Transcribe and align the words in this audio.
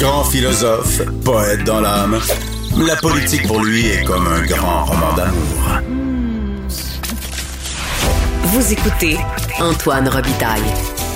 Grand 0.00 0.24
philosophe, 0.24 1.02
poète 1.26 1.62
dans 1.64 1.82
l'âme, 1.82 2.18
la 2.86 2.96
politique 2.96 3.46
pour 3.46 3.62
lui 3.62 3.86
est 3.86 4.02
comme 4.02 4.26
un 4.26 4.40
grand 4.46 4.86
roman 4.86 5.12
d'amour. 5.14 5.82
Vous 8.44 8.72
écoutez 8.72 9.18
Antoine 9.58 10.08
Robitaille, 10.08 10.62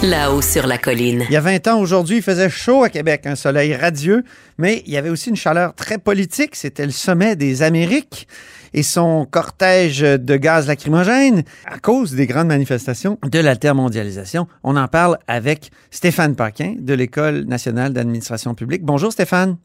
là-haut 0.02 0.42
sur 0.42 0.66
la 0.66 0.76
colline. 0.76 1.24
Il 1.30 1.32
y 1.32 1.36
a 1.36 1.40
20 1.40 1.66
ans 1.68 1.78
aujourd'hui, 1.80 2.18
il 2.18 2.22
faisait 2.22 2.50
chaud 2.50 2.82
à 2.82 2.90
Québec, 2.90 3.22
un 3.24 3.36
soleil 3.36 3.74
radieux, 3.74 4.22
mais 4.58 4.82
il 4.86 4.92
y 4.92 4.98
avait 4.98 5.08
aussi 5.08 5.30
une 5.30 5.36
chaleur 5.36 5.74
très 5.74 5.96
politique. 5.96 6.54
C'était 6.54 6.84
le 6.84 6.92
sommet 6.92 7.36
des 7.36 7.62
Amériques 7.62 8.28
et 8.74 8.82
son 8.82 9.24
cortège 9.24 10.00
de 10.00 10.36
gaz 10.36 10.66
lacrymogène 10.66 11.44
à 11.64 11.78
cause 11.78 12.12
des 12.14 12.26
grandes 12.26 12.48
manifestations 12.48 13.18
de 13.22 13.38
l'altermondialisation. 13.38 14.46
On 14.62 14.76
en 14.76 14.88
parle 14.88 15.18
avec 15.26 15.70
Stéphane 15.90 16.36
Paquin 16.36 16.74
de 16.78 16.92
l'École 16.92 17.44
nationale 17.44 17.92
d'administration 17.92 18.54
publique. 18.54 18.82
Bonjour 18.82 19.12
Stéphane. 19.12 19.56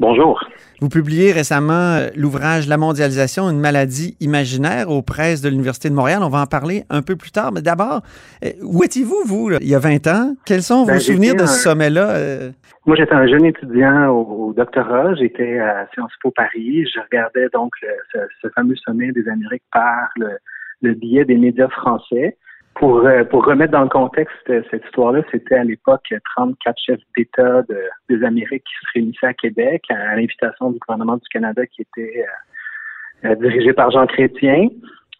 Bonjour. 0.00 0.42
Vous 0.80 0.88
publiez 0.88 1.32
récemment 1.32 1.72
euh, 1.96 2.08
l'ouvrage 2.16 2.66
La 2.66 2.76
mondialisation, 2.76 3.48
une 3.50 3.60
maladie 3.60 4.16
imaginaire 4.20 4.88
aux 4.90 5.02
presses 5.02 5.40
de 5.42 5.48
l'Université 5.48 5.88
de 5.90 5.94
Montréal. 5.94 6.20
On 6.22 6.28
va 6.28 6.40
en 6.40 6.46
parler 6.46 6.82
un 6.90 7.02
peu 7.02 7.14
plus 7.14 7.30
tard. 7.30 7.52
Mais 7.52 7.62
d'abord, 7.62 8.00
euh, 8.44 8.48
où 8.62 8.82
étiez-vous, 8.82 9.22
vous, 9.24 9.48
là, 9.50 9.58
il 9.60 9.68
y 9.68 9.74
a 9.74 9.78
20 9.78 10.06
ans? 10.08 10.34
Quels 10.44 10.62
sont 10.62 10.84
Ben, 10.86 10.94
vos 10.94 11.00
souvenirs 11.00 11.34
de 11.36 11.46
ce 11.46 11.58
sommet-là? 11.60 12.10
euh? 12.10 12.50
Moi, 12.86 12.96
j'étais 12.96 13.12
un 13.14 13.28
jeune 13.28 13.44
étudiant 13.44 14.08
au, 14.08 14.48
au 14.48 14.52
doctorat. 14.54 15.14
J'étais 15.14 15.58
à 15.60 15.86
Sciences 15.94 16.10
Po 16.20 16.32
Paris. 16.32 16.84
Je 16.92 16.98
regardais 17.00 17.46
donc 17.52 17.70
le- 17.82 17.88
ce, 18.12 18.18
ce 18.42 18.48
fameux 18.54 18.74
sommet 18.76 19.12
des 19.12 19.28
Amériques 19.28 19.62
par 19.72 20.08
le, 20.16 20.30
le 20.80 20.94
biais 20.94 21.24
des 21.24 21.36
médias 21.36 21.68
français. 21.68 22.36
Pour, 22.82 23.06
euh, 23.06 23.22
pour 23.22 23.44
remettre 23.44 23.70
dans 23.70 23.82
le 23.84 23.88
contexte 23.88 24.34
euh, 24.50 24.60
cette 24.68 24.84
histoire-là, 24.86 25.22
c'était 25.30 25.54
à 25.54 25.62
l'époque 25.62 26.12
34 26.34 26.76
chefs 26.84 26.98
d'État 27.16 27.62
de- 27.62 27.78
des 28.08 28.24
Amériques 28.24 28.64
qui 28.64 28.74
se 28.74 28.92
réunissaient 28.94 29.26
à 29.28 29.34
Québec 29.34 29.84
à, 29.88 30.16
l'invitation 30.16 30.72
du 30.72 30.80
gouvernement 30.80 31.14
du 31.14 31.28
Canada 31.30 31.64
qui 31.64 31.82
était 31.82 32.24
euh, 33.24 33.28
euh, 33.28 33.34
dirigé 33.36 33.72
par 33.72 33.92
Jean 33.92 34.04
Chrétien. 34.08 34.66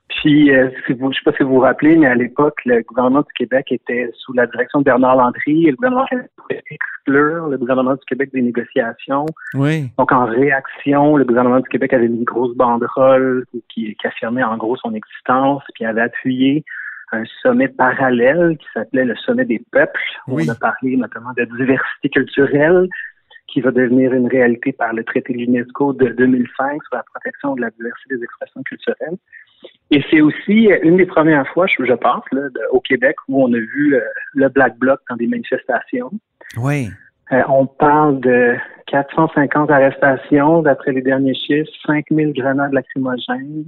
Puis, 0.08 0.52
euh, 0.52 0.70
si 0.84 0.92
vous, 0.94 1.02
je 1.02 1.04
ne 1.06 1.12
sais 1.12 1.20
pas 1.24 1.32
si 1.36 1.44
vous 1.44 1.50
vous 1.50 1.60
rappelez, 1.60 1.94
mais 1.94 2.08
à 2.08 2.16
l'époque, 2.16 2.58
le 2.64 2.82
gouvernement 2.82 3.20
du 3.20 3.32
Québec 3.36 3.70
était 3.70 4.10
sous 4.16 4.32
la 4.32 4.48
direction 4.48 4.80
de 4.80 4.84
Bernard 4.84 5.14
Landry 5.14 5.68
et 5.68 5.70
le 5.70 5.76
gouvernement 5.76 6.06
voulait 6.10 6.62
exclure 6.68 7.46
le 7.46 7.58
gouvernement 7.58 7.94
du 7.94 8.04
Québec 8.08 8.30
des 8.32 8.42
négociations. 8.42 9.26
Oui. 9.54 9.84
Donc, 9.98 10.10
en 10.10 10.24
réaction, 10.24 11.16
le 11.16 11.24
gouvernement 11.24 11.60
du 11.60 11.68
Québec 11.68 11.92
avait 11.92 12.06
une 12.06 12.24
grosse 12.24 12.56
banderole 12.56 13.44
qui, 13.68 13.94
qui 13.94 14.06
affirmait 14.08 14.42
en 14.42 14.56
gros 14.56 14.76
son 14.78 14.92
existence, 14.94 15.62
puis 15.76 15.84
avait 15.84 16.02
appuyé 16.02 16.64
un 17.12 17.24
sommet 17.42 17.68
parallèle 17.68 18.56
qui 18.58 18.66
s'appelait 18.74 19.04
le 19.04 19.14
sommet 19.16 19.44
des 19.44 19.62
peuples. 19.70 20.00
Oui. 20.28 20.44
On 20.46 20.52
a 20.52 20.54
parlé 20.54 20.96
notamment 20.96 21.32
de 21.36 21.44
diversité 21.44 22.08
culturelle 22.10 22.88
qui 23.48 23.60
va 23.60 23.70
devenir 23.70 24.12
une 24.14 24.28
réalité 24.28 24.72
par 24.72 24.92
le 24.94 25.04
traité 25.04 25.32
de 25.34 25.38
l'UNESCO 25.38 25.92
de 25.92 26.08
2005 26.08 26.82
sur 26.84 26.96
la 26.96 27.02
protection 27.12 27.54
de 27.54 27.60
la 27.60 27.70
diversité 27.70 28.16
des 28.16 28.24
expressions 28.24 28.62
culturelles. 28.62 29.16
Et 29.90 30.02
c'est 30.10 30.22
aussi 30.22 30.70
une 30.82 30.96
des 30.96 31.06
premières 31.06 31.46
fois, 31.48 31.66
je, 31.66 31.84
je 31.84 31.92
pense, 31.92 32.24
là, 32.32 32.48
de- 32.48 32.60
au 32.70 32.80
Québec 32.80 33.16
où 33.28 33.44
on 33.44 33.52
a 33.52 33.58
vu 33.58 33.94
euh, 33.94 34.00
le 34.34 34.48
Black 34.48 34.78
Bloc 34.78 35.00
dans 35.10 35.16
des 35.16 35.26
manifestations. 35.26 36.10
Oui. 36.56 36.88
Euh, 37.32 37.42
on 37.48 37.66
parle 37.66 38.20
de 38.20 38.56
450 38.86 39.70
arrestations 39.70 40.62
d'après 40.62 40.92
les 40.92 41.02
derniers 41.02 41.34
chiffres, 41.34 41.70
5000 41.86 42.32
grenades 42.32 42.72
lacrymogènes. 42.72 43.66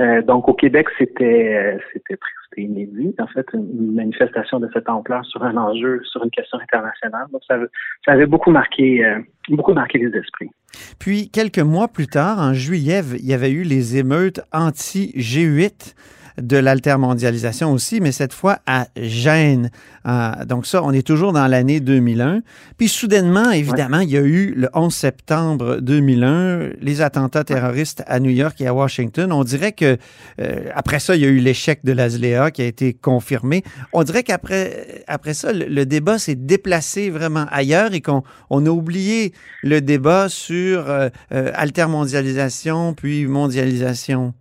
Euh, 0.00 0.22
donc 0.22 0.48
au 0.48 0.54
Québec, 0.54 0.88
c'était 0.98 1.78
c'était 1.92 2.16
inédit. 2.56 3.14
En 3.18 3.26
fait, 3.26 3.46
une, 3.52 3.94
manifestation 3.94 4.60
de 4.60 4.68
cette 4.72 4.88
ampleur 4.88 5.24
sur 5.24 5.42
un 5.42 5.56
enjeu, 5.56 6.00
sur 6.04 6.24
une 6.24 6.30
question 6.30 6.58
internationale. 6.58 7.26
Donc 7.32 7.42
ça, 7.46 7.56
ça 8.04 8.12
avait 8.12 8.26
beaucoup 8.26 8.50
marqué 8.50 9.04
euh, 9.04 9.18
beaucoup 9.48 9.72
marqué 9.72 9.98
les 9.98 10.16
esprits. 10.16 10.50
Puis, 10.98 11.30
quelques 11.30 11.60
mois 11.60 11.88
plus 11.88 12.06
tard, 12.08 12.38
en 12.38 12.52
juillet, 12.52 13.00
il 13.18 13.26
y 13.26 13.34
avait 13.34 13.50
eu 13.50 13.62
les 13.62 13.96
émeutes 13.96 14.40
anti-G8 14.52 15.94
de 16.40 16.56
l'altermondialisation 16.56 17.72
aussi, 17.72 18.00
mais 18.00 18.12
cette 18.12 18.32
fois 18.32 18.58
à 18.66 18.86
Gênes. 18.96 19.70
Euh, 20.06 20.44
donc 20.44 20.66
ça, 20.66 20.82
on 20.82 20.92
est 20.92 21.06
toujours 21.06 21.32
dans 21.32 21.46
l'année 21.46 21.80
2001. 21.80 22.42
Puis 22.76 22.88
soudainement, 22.88 23.50
évidemment, 23.50 24.00
il 24.00 24.10
y 24.10 24.16
a 24.16 24.22
eu 24.22 24.52
le 24.54 24.68
11 24.74 24.92
septembre 24.92 25.78
2001, 25.80 26.70
les 26.80 27.00
attentats 27.00 27.44
terroristes 27.44 28.02
à 28.06 28.20
New 28.20 28.30
York 28.30 28.60
et 28.60 28.66
à 28.66 28.74
Washington. 28.74 29.32
On 29.32 29.44
dirait 29.44 29.72
que 29.72 29.96
euh, 30.40 30.68
après 30.74 30.98
ça, 30.98 31.16
il 31.16 31.22
y 31.22 31.24
a 31.24 31.28
eu 31.28 31.38
l'échec 31.38 31.80
de 31.84 31.92
l'ASLEA 31.92 32.50
qui 32.50 32.62
a 32.62 32.66
été 32.66 32.92
confirmé. 32.92 33.62
On 33.92 34.02
dirait 34.02 34.22
qu'après 34.22 35.04
après 35.06 35.34
ça, 35.34 35.52
le, 35.52 35.66
le 35.66 35.86
débat 35.86 36.18
s'est 36.18 36.34
déplacé 36.34 37.10
vraiment 37.10 37.46
ailleurs 37.50 37.94
et 37.94 38.00
qu'on 38.00 38.22
on 38.50 38.66
a 38.66 38.70
oublié 38.70 39.32
le 39.62 39.80
débat 39.80 40.28
sur 40.28 40.88
euh, 40.88 41.08
euh, 41.32 41.50
altermondialisation 41.54 42.94
puis 42.94 43.26
mondialisation. 43.26 44.34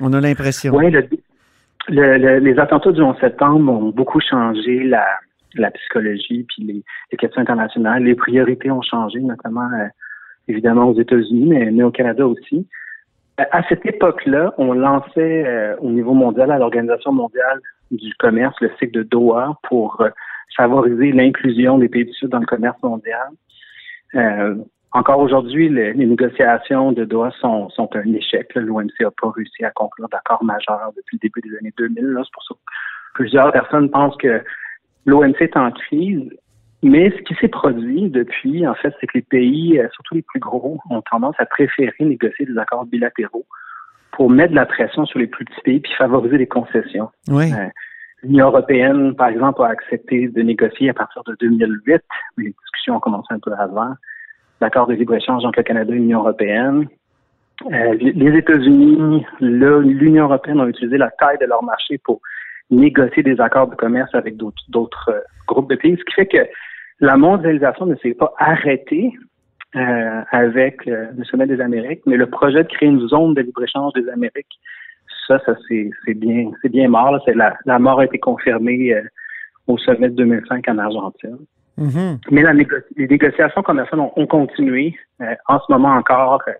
On 0.00 0.12
a 0.12 0.20
l'impression. 0.20 0.74
Oui, 0.74 0.90
le- 0.90 1.06
le- 1.88 2.16
le- 2.18 2.38
les 2.38 2.58
attentats 2.58 2.92
du 2.92 3.02
11 3.02 3.16
septembre 3.20 3.72
ont 3.72 3.90
beaucoup 3.90 4.20
changé 4.20 4.84
la, 4.84 5.04
la 5.54 5.70
psychologie 5.72 6.44
puis 6.48 6.62
les, 6.64 6.82
les 7.10 7.18
questions 7.18 7.42
internationales. 7.42 8.02
Les 8.04 8.14
priorités 8.14 8.70
ont 8.70 8.82
changé, 8.82 9.20
notamment 9.20 9.68
euh, 9.72 9.86
évidemment 10.48 10.86
aux 10.88 10.98
États-Unis, 10.98 11.46
mais, 11.48 11.70
mais 11.70 11.82
au 11.82 11.90
Canada 11.90 12.26
aussi. 12.26 12.66
Euh, 13.40 13.44
À 13.50 13.62
cette 13.68 13.84
époque-là, 13.84 14.54
on 14.58 14.72
lançait 14.72 15.44
euh, 15.46 15.76
au 15.80 15.90
niveau 15.90 16.14
mondial, 16.14 16.50
à 16.50 16.58
l'Organisation 16.58 17.12
mondiale 17.12 17.60
du 17.90 18.12
commerce, 18.18 18.54
le 18.60 18.70
cycle 18.78 18.92
de 18.92 19.02
Doha 19.02 19.58
pour 19.68 20.00
euh, 20.00 20.08
favoriser 20.56 21.12
l'inclusion 21.12 21.78
des 21.78 21.88
pays 21.88 22.04
du 22.06 22.12
Sud 22.12 22.28
dans 22.28 22.38
le 22.40 22.46
commerce 22.46 22.80
mondial. 22.82 23.28
Encore 24.94 25.20
aujourd'hui, 25.20 25.68
le- 25.68 25.92
les 25.92 26.06
négociations 26.06 26.92
de 26.92 27.04
Doha 27.04 27.30
sont, 27.40 27.68
sont 27.70 27.88
un 27.96 28.12
échec. 28.12 28.54
L'OMC 28.54 28.92
n'a 29.00 29.10
pas 29.10 29.30
réussi 29.30 29.64
à 29.64 29.70
conclure 29.70 30.08
d'accord 30.10 30.44
majeur 30.44 30.92
depuis 30.96 31.18
le 31.22 31.28
début 31.28 31.40
des 31.48 31.56
années 31.58 31.72
2000. 31.78 32.04
là. 32.04 32.22
C'est 32.24 32.32
pour 32.32 32.42
ça 32.44 32.54
que 32.54 32.60
plusieurs 33.14 33.52
personnes 33.52 33.90
pensent 33.90 34.16
que 34.18 34.42
l'OMC 35.06 35.40
est 35.40 35.56
en 35.56 35.70
crise. 35.70 36.30
Mais 36.84 37.10
ce 37.10 37.22
qui 37.22 37.34
s'est 37.36 37.48
produit 37.48 38.10
depuis, 38.10 38.66
en 38.66 38.74
fait, 38.74 38.92
c'est 39.00 39.06
que 39.06 39.16
les 39.18 39.22
pays, 39.22 39.78
euh, 39.78 39.88
surtout 39.92 40.14
les 40.16 40.22
plus 40.22 40.40
gros, 40.40 40.80
ont 40.90 41.00
tendance 41.02 41.36
à 41.38 41.46
préférer 41.46 41.94
négocier 42.00 42.44
des 42.44 42.58
accords 42.58 42.84
bilatéraux 42.86 43.46
pour 44.10 44.28
mettre 44.28 44.50
de 44.50 44.56
la 44.56 44.66
pression 44.66 45.06
sur 45.06 45.20
les 45.20 45.28
plus 45.28 45.44
petits 45.44 45.60
pays 45.62 45.80
puis 45.80 45.92
favoriser 45.96 46.38
les 46.38 46.48
concessions. 46.48 47.08
Oui. 47.28 47.52
Euh, 47.52 47.68
L'Union 48.24 48.46
européenne, 48.48 49.14
par 49.16 49.28
exemple, 49.28 49.62
a 49.62 49.66
accepté 49.68 50.28
de 50.28 50.42
négocier 50.42 50.90
à 50.90 50.94
partir 50.94 51.22
de 51.24 51.34
2008, 51.40 52.02
mais 52.36 52.44
les 52.44 52.50
discussions 52.62 52.96
ont 52.96 53.00
commencé 53.00 53.26
un 53.34 53.40
peu 53.40 53.52
avant, 53.52 53.94
l'accord 54.62 54.86
de 54.86 54.94
libre-échange 54.94 55.44
entre 55.44 55.58
le 55.58 55.64
Canada 55.64 55.92
et 55.92 55.96
l'Union 55.96 56.20
européenne. 56.20 56.86
Euh, 57.70 57.94
les 57.98 58.38
États-Unis, 58.38 59.24
l'Union 59.40 60.24
européenne 60.24 60.60
ont 60.60 60.68
utilisé 60.68 60.96
la 60.96 61.10
taille 61.10 61.38
de 61.38 61.46
leur 61.46 61.62
marché 61.62 61.98
pour 61.98 62.20
négocier 62.70 63.22
des 63.22 63.38
accords 63.40 63.68
de 63.68 63.74
commerce 63.74 64.14
avec 64.14 64.36
d'autres 64.36 65.10
euh, 65.10 65.20
groupes 65.46 65.68
de 65.68 65.76
pays, 65.76 65.96
ce 65.98 66.04
qui 66.04 66.14
fait 66.14 66.26
que 66.26 66.46
la 67.00 67.16
mondialisation 67.16 67.86
ne 67.86 67.96
s'est 67.96 68.14
pas 68.14 68.32
arrêtée 68.38 69.12
euh, 69.74 70.22
avec 70.30 70.86
le 70.86 71.24
sommet 71.24 71.46
des 71.46 71.60
Amériques, 71.60 72.02
mais 72.06 72.16
le 72.16 72.26
projet 72.26 72.62
de 72.62 72.68
créer 72.68 72.88
une 72.88 73.06
zone 73.08 73.34
de 73.34 73.42
libre-échange 73.42 73.92
des 73.94 74.08
Amériques, 74.08 74.58
ça, 75.26 75.38
ça 75.44 75.56
c'est 75.68 76.14
bien, 76.14 76.50
c'est 76.62 76.68
bien 76.68 76.88
mort. 76.88 77.18
la, 77.26 77.56
la 77.64 77.78
mort 77.78 78.00
a 78.00 78.04
été 78.04 78.18
confirmée 78.18 78.94
au 79.66 79.76
sommet 79.78 80.08
de 80.08 80.16
2005 80.16 80.68
en 80.68 80.78
Argentine. 80.78 81.38
Mhm. 81.78 82.18
Mais 82.30 82.42
la 82.42 82.52
les 82.52 83.08
négociations 83.08 83.62
commerciales 83.62 84.00
ont, 84.00 84.12
ont 84.16 84.26
continué. 84.26 84.94
Euh, 85.20 85.34
en 85.48 85.58
ce 85.58 85.72
moment 85.72 85.94
encore, 85.94 86.42
euh, 86.48 86.52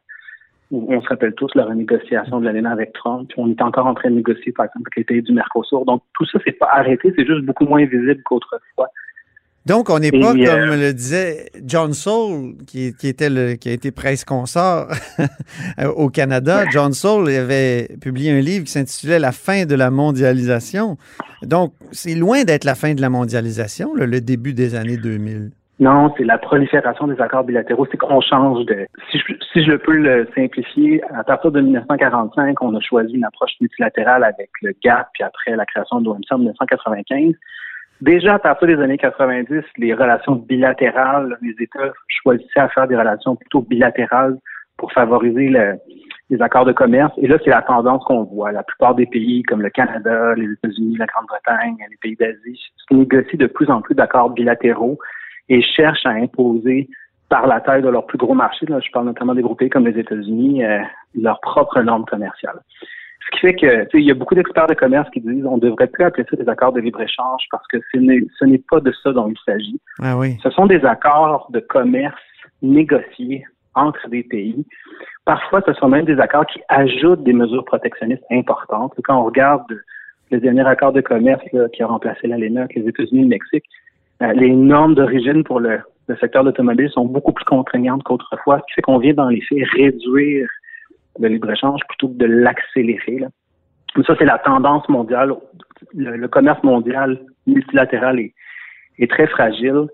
on 0.72 1.00
se 1.02 1.08
rappelle 1.08 1.34
tous 1.34 1.54
la 1.54 1.66
renégociation 1.66 2.40
de 2.40 2.46
l'ALENA 2.46 2.70
avec 2.70 2.92
Trump. 2.94 3.30
On 3.36 3.50
est 3.50 3.60
encore 3.60 3.86
en 3.86 3.94
train 3.94 4.10
de 4.10 4.16
négocier, 4.16 4.52
par 4.52 4.66
exemple, 4.66 4.88
avec 4.88 4.96
les 4.96 5.04
pays 5.04 5.22
du 5.22 5.32
Mercosur. 5.32 5.84
Donc, 5.84 6.02
tout 6.14 6.24
ça, 6.26 6.38
c'est 6.44 6.52
pas 6.52 6.68
arrêté, 6.72 7.12
c'est 7.16 7.26
juste 7.26 7.44
beaucoup 7.44 7.66
moins 7.66 7.84
visible 7.84 8.22
qu'autrefois. 8.24 8.88
Donc, 9.64 9.90
on 9.90 9.98
n'est 10.00 10.10
pas, 10.10 10.34
euh, 10.34 10.44
comme 10.44 10.80
le 10.80 10.92
disait 10.92 11.46
John 11.64 11.92
Saul, 11.92 12.54
qui, 12.66 12.94
qui 12.94 13.06
était 13.06 13.30
le, 13.30 13.54
qui 13.54 13.68
a 13.68 13.72
été 13.72 13.92
presse 13.92 14.24
consort 14.24 14.88
au 15.96 16.08
Canada. 16.08 16.64
John 16.70 16.92
Saul 16.92 17.28
avait 17.28 17.88
publié 18.00 18.32
un 18.32 18.40
livre 18.40 18.64
qui 18.64 18.72
s'intitulait 18.72 19.20
La 19.20 19.32
fin 19.32 19.64
de 19.64 19.74
la 19.76 19.90
mondialisation. 19.90 20.96
Donc, 21.42 21.72
c'est 21.92 22.14
loin 22.14 22.42
d'être 22.42 22.64
la 22.64 22.74
fin 22.74 22.94
de 22.94 23.00
la 23.00 23.08
mondialisation, 23.08 23.94
là, 23.94 24.06
le 24.06 24.20
début 24.20 24.52
des 24.52 24.74
années 24.74 24.96
2000. 24.96 25.50
Non, 25.82 26.12
c'est 26.16 26.24
la 26.24 26.38
prolifération 26.38 27.08
des 27.08 27.20
accords 27.20 27.44
bilatéraux. 27.44 27.86
C'est 27.90 27.96
qu'on 27.96 28.20
change 28.20 28.66
de. 28.66 28.86
Si 29.10 29.18
je, 29.18 29.34
si 29.52 29.64
je 29.64 29.76
peux 29.76 29.96
le 29.96 30.28
simplifier, 30.34 31.02
à 31.12 31.24
partir 31.24 31.50
de 31.50 31.60
1945, 31.60 32.62
on 32.62 32.76
a 32.76 32.80
choisi 32.80 33.14
une 33.14 33.24
approche 33.24 33.52
multilatérale 33.60 34.22
avec 34.22 34.50
le 34.60 34.74
GATT, 34.82 35.08
puis 35.12 35.24
après 35.24 35.56
la 35.56 35.66
création 35.66 36.00
de 36.00 36.04
l'OMC 36.04 36.30
en 36.30 36.38
1995. 36.38 37.34
Déjà, 38.00 38.34
à 38.34 38.38
partir 38.38 38.68
des 38.68 38.82
années 38.82 38.98
90, 38.98 39.62
les 39.78 39.94
relations 39.94 40.34
bilatérales, 40.34 41.38
les 41.40 41.54
États 41.60 41.92
choisissaient 42.08 42.60
à 42.60 42.68
faire 42.68 42.88
des 42.88 42.96
relations 42.96 43.36
plutôt 43.36 43.60
bilatérales 43.62 44.38
pour 44.76 44.92
favoriser 44.92 45.48
les 46.30 46.42
accords 46.42 46.64
de 46.64 46.72
commerce. 46.72 47.12
Et 47.18 47.28
là, 47.28 47.38
c'est 47.44 47.50
la 47.50 47.62
tendance 47.62 48.02
qu'on 48.04 48.24
voit. 48.24 48.50
La 48.50 48.64
plupart 48.64 48.96
des 48.96 49.06
pays, 49.06 49.42
comme 49.44 49.62
le 49.62 49.70
Canada, 49.70 50.34
les 50.34 50.50
États-Unis, 50.50 50.96
la 50.96 51.06
Grande-Bretagne, 51.06 51.76
les 51.88 51.96
pays 52.00 52.16
d'Asie, 52.16 52.60
négocient 52.90 53.38
de 53.38 53.46
plus 53.46 53.70
en 53.70 53.80
plus 53.80 53.94
d'accords 53.94 54.30
bilatéraux 54.30 54.98
et 55.48 55.62
cherchent 55.62 56.06
à 56.06 56.10
imposer 56.10 56.88
par 57.28 57.46
la 57.46 57.60
taille 57.60 57.80
de 57.80 57.88
leur 57.88 58.04
plus 58.04 58.18
gros 58.18 58.34
marché, 58.34 58.66
là, 58.66 58.78
je 58.80 58.90
parle 58.90 59.06
notamment 59.06 59.34
des 59.34 59.40
gros 59.40 59.54
pays 59.54 59.70
comme 59.70 59.86
les 59.86 59.98
États-Unis, 59.98 60.64
euh, 60.64 60.80
leurs 61.14 61.40
propres 61.40 61.80
normes 61.80 62.04
commerciales. 62.04 62.60
Ce 63.24 63.30
qui 63.32 63.40
fait 63.40 63.54
que 63.54 63.96
il 63.96 64.04
y 64.04 64.10
a 64.10 64.14
beaucoup 64.14 64.34
d'experts 64.34 64.66
de 64.66 64.74
commerce 64.74 65.08
qui 65.10 65.20
disent 65.20 65.46
on 65.46 65.58
devrait 65.58 65.86
plus 65.86 66.04
appeler 66.04 66.26
ça 66.28 66.36
des 66.36 66.48
accords 66.48 66.72
de 66.72 66.80
libre-échange 66.80 67.42
parce 67.50 67.66
que 67.68 67.78
ce 67.92 68.44
n'est 68.44 68.62
pas 68.70 68.80
de 68.80 68.92
ça 69.02 69.12
dont 69.12 69.28
il 69.28 69.36
s'agit. 69.44 69.80
Ah 70.00 70.16
oui. 70.16 70.36
Ce 70.42 70.50
sont 70.50 70.66
des 70.66 70.84
accords 70.84 71.48
de 71.50 71.60
commerce 71.60 72.20
négociés 72.62 73.44
entre 73.74 74.08
des 74.08 74.22
pays. 74.22 74.66
Parfois, 75.24 75.62
ce 75.66 75.72
sont 75.74 75.88
même 75.88 76.04
des 76.04 76.18
accords 76.18 76.46
qui 76.46 76.60
ajoutent 76.68 77.22
des 77.22 77.32
mesures 77.32 77.64
protectionnistes 77.64 78.24
importantes. 78.30 78.92
Quand 79.04 79.20
on 79.20 79.24
regarde 79.24 79.66
le 80.30 80.40
dernier 80.40 80.66
accord 80.66 80.92
de 80.92 81.00
commerce 81.00 81.42
qui 81.72 81.82
a 81.82 81.86
remplacé 81.86 82.26
l'ALENA 82.26 82.62
avec 82.62 82.74
les 82.74 82.88
États-Unis 82.88 83.20
et 83.20 83.24
le 83.24 83.28
Mexique, 83.28 83.64
euh, 84.22 84.32
les 84.32 84.50
normes 84.50 84.94
d'origine 84.94 85.44
pour 85.44 85.60
le, 85.60 85.80
secteur 86.20 86.44
d'automobile 86.44 86.90
sont 86.90 87.06
beaucoup 87.06 87.32
plus 87.32 87.44
contraignantes 87.44 88.02
qu'autrefois, 88.02 88.58
ce 88.58 88.64
qui 88.66 88.74
fait 88.74 88.82
qu'on 88.82 88.98
vient 88.98 89.14
dans 89.14 89.28
les 89.28 89.40
faits 89.40 89.66
réduire 89.74 90.48
le 91.18 91.28
libre-échange 91.28 91.80
plutôt 91.88 92.08
que 92.08 92.14
de 92.14 92.26
l'accélérer. 92.26 93.24
Ça, 94.06 94.14
c'est 94.18 94.24
la 94.24 94.38
tendance 94.38 94.88
mondiale. 94.88 95.34
Le, 95.94 96.26
commerce 96.28 96.62
mondial 96.62 97.20
multilatéral 97.46 98.18
est, 98.20 99.10
très 99.10 99.26
fragile 99.26 99.86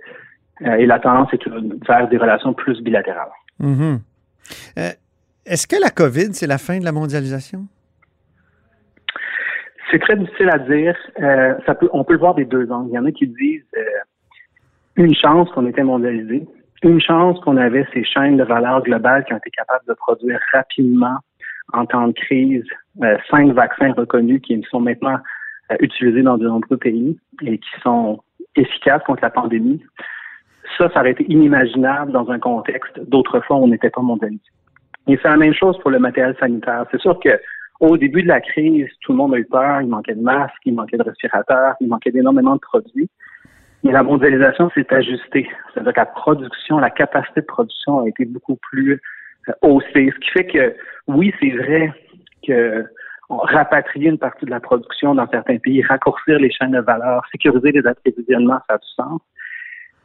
euh, 0.62 0.74
et 0.74 0.86
la 0.86 0.98
tendance 0.98 1.32
est 1.32 1.48
vers 1.88 2.08
des 2.08 2.18
relations 2.18 2.52
plus 2.52 2.80
bilatérales. 2.82 3.30
Mm-hmm. 3.60 3.98
Euh, 4.78 4.90
est-ce 5.46 5.66
que 5.66 5.80
la 5.80 5.90
COVID, 5.90 6.34
c'est 6.34 6.46
la 6.46 6.58
fin 6.58 6.78
de 6.78 6.84
la 6.84 6.92
mondialisation? 6.92 7.66
C'est 9.90 9.98
très 9.98 10.16
difficile 10.16 10.50
à 10.50 10.58
dire. 10.58 10.94
ça 11.64 11.74
peut, 11.74 11.88
on 11.92 12.04
peut 12.04 12.12
le 12.12 12.18
voir 12.18 12.34
des 12.34 12.44
deux 12.44 12.70
angles. 12.70 12.90
Il 12.90 12.94
y 12.94 12.98
en 12.98 13.06
a 13.06 13.12
qui 13.12 13.26
disent 13.26 13.64
une 14.96 15.14
chance 15.14 15.48
qu'on 15.50 15.66
était 15.66 15.82
mondialisé, 15.82 16.46
une 16.82 17.00
chance 17.00 17.38
qu'on 17.40 17.56
avait 17.56 17.86
ces 17.92 18.04
chaînes 18.04 18.36
de 18.36 18.44
valeur 18.44 18.82
globales 18.82 19.25
qui 19.25 19.32
ont 19.32 19.38
été 19.38 19.50
capables 19.50 19.84
de 19.88 19.94
produire 19.94 20.40
rapidement 20.52 21.16
en 21.72 21.86
temps 21.86 22.08
de 22.08 22.12
crise 22.12 22.64
euh, 23.02 23.16
cinq 23.30 23.52
vaccins 23.52 23.92
reconnus 23.92 24.40
qui 24.42 24.62
sont 24.70 24.80
maintenant 24.80 25.19
euh, 25.70 25.76
utilisés 25.80 26.22
dans 26.22 26.38
de 26.38 26.46
nombreux 26.46 26.76
pays 26.76 27.19
et 27.42 27.58
qui 27.58 27.70
sont 27.82 28.22
efficaces 28.56 29.02
contre 29.04 29.22
la 29.22 29.30
pandémie. 29.30 29.82
Ça, 30.76 30.88
ça 30.92 31.00
aurait 31.00 31.12
été 31.12 31.25
inimaginable 31.30 32.12
dans 32.12 32.30
un 32.30 32.38
contexte 32.38 32.98
d'autrefois 33.08 33.56
où 33.56 33.64
on 33.64 33.69
n'était 33.69 33.90
pas 33.90 34.02
mondialisé. 34.02 34.42
Et 35.06 35.19
c'est 35.22 35.28
la 35.28 35.36
même 35.36 35.54
chose 35.54 35.78
pour 35.78 35.90
le 35.90 35.98
matériel 35.98 36.36
sanitaire. 36.38 36.84
C'est 36.90 37.00
sûr 37.00 37.19
que 37.20 37.40
au 37.80 37.96
début 37.96 38.22
de 38.22 38.28
la 38.28 38.40
crise, 38.40 38.88
tout 39.00 39.12
le 39.12 39.19
monde 39.19 39.34
a 39.34 39.38
eu 39.38 39.44
peur, 39.44 39.80
il 39.80 39.88
manquait 39.88 40.14
de 40.14 40.20
masques, 40.20 40.54
il 40.64 40.75
manquait 40.75 40.96
de 40.96 41.04
respirateurs, 41.04 41.75
il 41.80 41.88
manquait 41.88 42.10
d'énormément 42.10 42.54
de 42.54 42.60
produits. 42.60 43.08
Mais 43.84 43.92
la 43.92 44.02
mondialisation 44.02 44.70
s'est 44.70 44.92
ajustée. 44.92 45.48
C'est-à-dire 45.72 45.92
que 45.92 46.00
la 46.00 46.06
production, 46.06 46.78
la 46.78 46.90
capacité 46.90 47.40
de 47.40 47.46
production 47.46 48.00
a 48.00 48.08
été 48.08 48.25
beaucoup 48.25 48.56
plus 48.56 49.00
euh, 49.48 49.52
haussée. 49.62 50.12
Ce 50.14 50.19
qui 50.19 50.30
fait 50.30 50.46
que, 50.46 50.76
oui, 51.06 51.32
c'est 51.40 51.50
vrai 51.50 51.92
que 52.46 52.84
rapatrier 53.28 54.08
une 54.08 54.19
partie 54.19 54.46
de 54.46 54.50
la 54.50 54.60
production 54.60 55.14
dans 55.14 55.28
certains 55.28 55.58
pays, 55.58 55.82
raccourcir 55.82 56.38
les 56.38 56.50
chaînes 56.50 56.72
de 56.72 56.80
valeur, 56.80 57.22
sécuriser 57.30 57.72
les 57.72 57.86
approvisionnements, 57.86 58.60
ça 58.69 58.75
a 58.75 58.78
du 58.78 58.88
sens. 58.96 59.20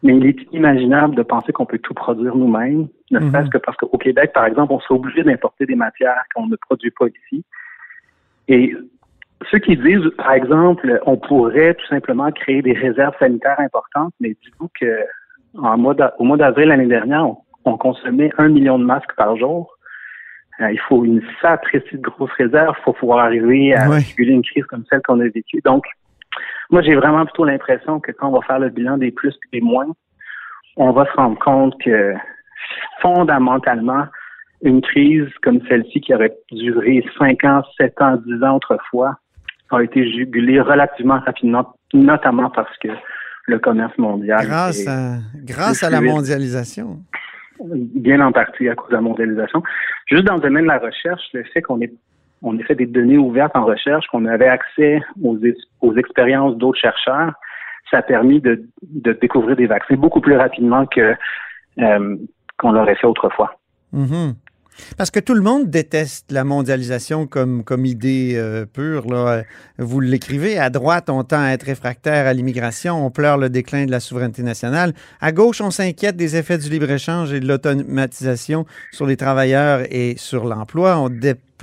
Mais 0.04 0.18
il 0.18 0.25
est 0.25 0.42
inimaginable 0.52 1.16
de 1.16 1.24
penser 1.24 1.54
qu'on 1.54 1.66
peut 1.66 1.80
tout 1.80 1.94
produire 1.94 2.36
nous-mêmes, 2.36 2.90
ne 3.12 3.20
mhm. 3.20 3.31
serait-ce 3.31 3.50
que 3.50 3.58
parce 3.58 3.78
qu'au 3.78 3.98
Québec, 3.98 4.31
par 4.34 4.46
exemple, 4.46 4.74
on 4.74 4.80
serait 4.81 4.96
obligé 4.96 5.24
d'importer 5.24 5.66
des 5.66 5.75
matières 5.75 6.24
qu'on 6.36 6.48
ne 6.48 6.58
produit 6.58 6.92
pas 6.92 7.06
ici. 7.08 7.46
Et 8.50 8.75
ceux 9.50 9.60
qui 9.60 9.78
disent, 9.78 10.10
par 10.18 10.34
exemple, 10.34 11.00
on 11.06 11.18
pourrait 11.18 11.74
tout 11.75 11.88
simplement 11.88 12.31
créer 12.31 12.62
des 12.62 12.74
réserves 12.74 13.16
sanitaires 13.19 13.60
importantes, 13.60 14.13
mais 14.19 14.30
dites-vous 14.30 14.69
que 14.80 15.00
en 15.57 15.78
mois 15.78 15.95
au 16.19 16.24
mois 16.24 16.38
d'avril 16.38 16.69
l'année 16.69 16.88
dernière, 16.88 17.25
on, 17.66 17.78
consommait 17.78 18.31
un 18.38 18.50
million 18.50 18.78
de 18.78 18.84
masques 18.84 19.16
par 19.16 19.38
jour. 19.38 19.78
Euh, 20.60 20.72
il 20.72 20.80
faut 20.81 21.04
une 21.06 21.19
de 21.19 21.98
grosse 21.98 22.31
réserve 22.38 22.75
pour 22.84 22.95
pouvoir 22.95 23.25
arriver 23.25 23.74
à 23.74 23.90
réguler 23.90 24.34
une 24.34 24.44
crise 24.44 24.66
comme 24.66 24.84
celle 24.90 25.01
qu'on 25.01 25.19
a 25.19 25.28
vécue. 25.28 25.62
Donc, 25.63 25.86
moi, 26.69 26.81
j'ai 26.81 26.96
vraiment 26.96 27.25
plutôt 27.25 27.46
l'impression 27.46 28.00
que 28.00 28.12
quand 28.12 28.30
on 28.30 28.39
va 28.39 28.46
faire 28.46 28.60
le 28.60 28.69
bilan 28.69 28.98
des 28.98 29.12
plus 29.12 29.34
et 29.34 29.60
des 29.60 29.62
moins, 29.62 29.88
on 30.75 30.92
va 30.92 31.06
se 31.06 31.12
rendre 31.12 31.39
compte 31.39 31.80
que 31.81 32.13
fondamentalement, 33.01 34.06
une 34.63 34.81
crise 34.81 35.28
comme 35.42 35.60
celle-ci 35.68 36.01
qui 36.01 36.13
aurait 36.13 36.36
duré 36.51 37.06
5 37.18 37.44
ans, 37.44 37.63
7 37.78 38.01
ans, 38.01 38.18
10 38.25 38.44
ans 38.44 38.56
autrefois, 38.56 39.18
a 39.71 39.81
été 39.81 40.10
jugulé 40.12 40.60
relativement 40.62 41.19
rapidement, 41.19 41.75
notamment 41.94 42.50
parce 42.50 42.75
que 42.77 42.89
le 43.45 43.60
commerce 43.60 43.98
mondial. 43.98 44.45
Grâce, 44.45 44.88
à, 44.88 45.18
grâce 45.36 45.83
à 45.83 45.89
la 45.89 46.01
mondialisation. 46.01 47.00
Bien 47.60 48.21
en 48.21 48.31
partie 48.31 48.68
à 48.69 48.75
cause 48.75 48.89
de 48.89 48.95
la 48.95 49.01
mondialisation. 49.01 49.63
Juste 50.07 50.24
dans 50.24 50.36
le 50.36 50.42
domaine 50.42 50.63
de 50.63 50.69
la 50.69 50.80
recherche, 50.80 51.21
le 51.33 51.44
fait 51.44 51.62
qu'on 51.62 51.81
ait, 51.81 51.94
on 52.42 52.57
ait 52.57 52.63
fait 52.63 52.75
des 52.75 52.86
données 52.86 53.18
ouvertes 53.18 53.56
en 53.56 53.65
recherche, 53.65 54.06
qu'on 54.07 54.25
avait 54.25 54.48
accès 54.48 55.01
aux, 55.21 55.38
aux 55.81 55.95
expériences 55.95 56.57
d'autres 56.57 56.80
chercheurs, 56.80 57.33
ça 57.92 58.00
a 58.00 58.01
permis 58.01 58.42
de, 58.42 58.63
de, 58.81 59.13
découvrir 59.13 59.56
des 59.56 59.68
vaccins 59.68 59.95
beaucoup 59.95 60.21
plus 60.21 60.36
rapidement 60.36 60.86
que 60.86 61.15
euh, 61.80 62.15
qu'on 62.57 62.71
l'aurait 62.71 62.95
fait 62.95 63.07
autrefois. 63.07 63.57
Mm-hmm. 63.94 64.33
Parce 64.98 65.12
que 65.12 65.20
tout 65.20 65.34
le 65.34 65.42
monde 65.42 65.70
déteste 65.70 66.31
la 66.31 66.44
mondialisation 66.44 67.28
comme, 67.28 67.64
comme 67.64 67.86
idée 67.86 68.34
euh, 68.36 68.66
pure. 68.66 69.08
Là. 69.08 69.44
Vous 69.78 70.00
l'écrivez, 70.00 70.58
à 70.58 70.70
droite, 70.70 71.10
on 71.10 71.24
tend 71.24 71.42
à 71.42 71.50
être 71.50 71.64
réfractaire 71.64 72.28
à 72.28 72.34
l'immigration, 72.34 73.06
on 73.06 73.12
pleure 73.12 73.38
le 73.38 73.50
déclin 73.50 73.86
de 73.86 73.92
la 73.92 74.00
souveraineté 74.00 74.44
nationale. 74.44 74.94
À 75.22 75.31
gauche, 75.31 75.62
on 75.62 75.72
s'inquiète 75.72 76.16
des 76.16 76.36
effets 76.36 76.58
du 76.58 76.70
libre-échange 76.70 77.34
et 77.34 77.39
de 77.39 77.48
l'automatisation 77.48 78.65
sur 78.92 79.06
les 79.06 79.18
travailleurs 79.18 79.82
et 79.89 80.15
sur 80.18 80.46
l'emploi. 80.46 80.98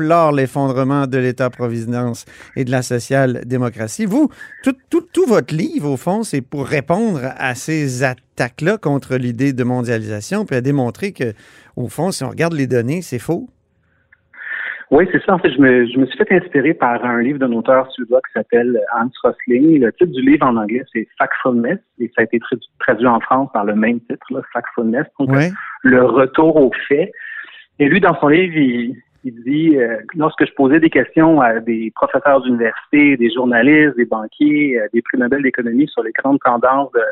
Déplore 0.00 0.33
l'effondrement 0.33 1.07
de 1.07 1.19
l'État-providence 1.19 2.25
et 2.57 2.64
de 2.64 2.71
la 2.71 2.83
social-démocratie. 2.83 4.07
Vous, 4.07 4.30
tout, 4.62 4.75
tout, 4.90 5.02
tout 5.12 5.26
votre 5.26 5.54
livre, 5.54 5.90
au 5.90 5.97
fond, 5.97 6.23
c'est 6.23 6.40
pour 6.40 6.66
répondre 6.66 7.21
à 7.37 7.54
ces 7.54 8.02
attaques-là 8.02 8.78
contre 8.78 9.16
l'idée 9.16 9.52
de 9.52 9.64
mondialisation, 9.64 10.45
puis 10.47 10.57
à 10.57 10.61
démontrer 10.61 11.12
que 11.12 11.33
au 11.76 11.88
fond, 11.88 12.11
si 12.12 12.25
on 12.25 12.30
regarde 12.30 12.54
les 12.54 12.66
données, 12.66 13.02
c'est 13.02 13.19
faux. 13.19 13.49
Oui, 14.90 15.07
c'est 15.12 15.23
ça. 15.25 15.35
En 15.35 15.38
fait, 15.38 15.52
je 15.52 15.61
me, 15.61 15.87
je 15.87 15.99
me 15.99 16.07
suis 16.07 16.19
fait 16.19 16.33
inspirer 16.33 16.75
par 16.75 17.04
un 17.04 17.23
livre 17.23 17.38
d'un 17.38 17.52
auteur 17.52 17.90
suédois 17.92 18.21
qui 18.26 18.33
s'appelle 18.33 18.80
Hans 18.97 19.09
Rosling. 19.23 19.80
Le 19.80 19.92
titre 19.92 20.12
du 20.12 20.23
livre 20.23 20.45
en 20.47 20.57
anglais, 20.57 20.83
c'est 20.92 21.07
Factfulness, 21.16 21.78
et 22.00 22.11
ça 22.16 22.23
a 22.23 22.25
été 22.25 22.40
traduit 22.80 23.07
en 23.07 23.21
France 23.21 23.50
par 23.52 23.64
le 23.64 23.76
même 23.76 24.00
titre, 24.00 24.26
là, 24.30 24.40
Factfulness. 24.52 25.07
Donc, 25.21 25.30
le 25.83 26.04
retour 26.04 26.57
aux 26.57 26.73
faits. 26.88 27.12
Et 27.78 27.88
lui, 27.88 28.00
dans 28.00 28.19
son 28.19 28.28
livre, 28.28 28.57
il, 28.57 28.97
dit, 29.25 29.77
euh, 29.77 29.99
lorsque 30.15 30.47
je 30.47 30.53
posais 30.53 30.81
des 30.81 30.91
questions 30.91 31.41
à 31.41 31.61
des 31.61 31.93
professeurs 31.95 32.41
d'université, 32.41 33.17
des 33.17 33.31
journalistes, 33.31 33.97
des 33.97 34.07
banquiers, 34.07 34.79
euh, 34.79 34.87
des 34.93 35.03
prix 35.03 35.19
Nobel 35.19 35.43
d'économie 35.43 35.89
sur 35.89 36.03
les 36.03 36.12
grandes 36.12 36.41
tendances 36.41 36.91
de, 36.93 37.03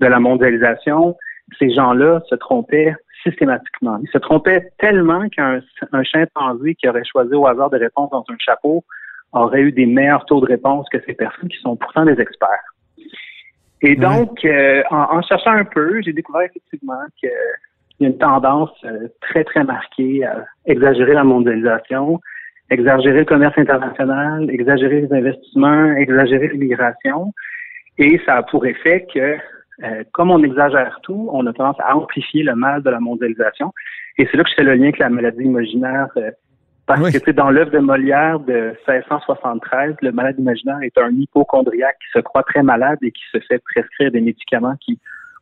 de 0.00 0.06
la 0.06 0.20
mondialisation, 0.20 1.16
ces 1.58 1.70
gens-là 1.70 2.20
se 2.28 2.34
trompaient 2.34 2.94
systématiquement. 3.22 3.98
Il 4.02 4.08
se 4.10 4.18
trompait 4.18 4.70
tellement 4.78 5.28
qu'un 5.28 5.60
un 5.92 6.02
chimpanzé 6.02 6.74
qui 6.74 6.88
aurait 6.88 7.04
choisi 7.04 7.34
au 7.34 7.46
hasard 7.46 7.70
des 7.70 7.78
réponses 7.78 8.10
dans 8.10 8.24
un 8.28 8.36
chapeau 8.38 8.84
aurait 9.32 9.62
eu 9.62 9.72
des 9.72 9.86
meilleurs 9.86 10.24
taux 10.26 10.40
de 10.40 10.46
réponse 10.46 10.86
que 10.90 10.98
ces 11.06 11.14
personnes 11.14 11.48
qui 11.48 11.58
sont 11.58 11.76
pourtant 11.76 12.04
des 12.04 12.20
experts. 12.20 12.74
Et 13.80 13.94
donc, 13.94 14.44
euh, 14.44 14.82
en, 14.90 15.22
cherchant 15.22 15.52
un 15.52 15.64
peu, 15.64 16.00
j'ai 16.02 16.12
découvert 16.12 16.42
effectivement 16.42 17.00
qu'il 17.98 18.06
y 18.06 18.10
a 18.10 18.12
une 18.12 18.18
tendance 18.18 18.70
euh, 18.84 19.08
très, 19.20 19.44
très 19.44 19.64
marquée 19.64 20.24
à 20.24 20.46
exagérer 20.66 21.12
la 21.12 21.24
mondialisation, 21.24 22.20
exagérer 22.70 23.20
le 23.20 23.24
commerce 23.24 23.58
international, 23.58 24.48
exagérer 24.50 25.02
les 25.02 25.12
investissements, 25.12 25.92
exagérer 25.92 26.48
l'immigration. 26.48 27.32
Et 27.98 28.20
ça 28.24 28.36
a 28.36 28.42
pour 28.44 28.64
effet 28.66 29.06
que 29.12 29.36
euh, 29.84 30.02
comme 30.12 30.30
on 30.30 30.42
exagère 30.42 30.98
tout, 31.02 31.28
on 31.32 31.46
a 31.46 31.52
tendance 31.52 31.78
à 31.80 31.96
amplifier 31.96 32.42
le 32.42 32.54
mal 32.54 32.82
de 32.82 32.90
la 32.90 33.00
mondialisation. 33.00 33.72
Et 34.16 34.26
c'est 34.30 34.36
là 34.36 34.44
que 34.44 34.50
je 34.50 34.54
fais 34.56 34.64
le 34.64 34.74
lien 34.74 34.84
avec 34.84 34.98
la 34.98 35.08
maladie 35.08 35.44
imaginaire. 35.44 36.08
Euh, 36.16 36.30
parce 36.86 37.18
que 37.18 37.30
dans 37.32 37.50
l'œuvre 37.50 37.70
de 37.70 37.78
Molière 37.80 38.40
de 38.40 38.72
1673, 38.88 39.96
le 40.00 40.10
malade 40.10 40.36
imaginaire 40.38 40.78
est 40.80 40.96
un 40.96 41.10
hypochondriaque 41.10 41.98
qui 42.00 42.18
se 42.18 42.22
croit 42.22 42.42
très 42.44 42.62
malade 42.62 42.98
et 43.02 43.10
qui 43.10 43.22
se 43.30 43.38
fait 43.40 43.62
prescrire 43.62 44.10
des 44.10 44.22
médicaments 44.22 44.74
qui 44.80 44.98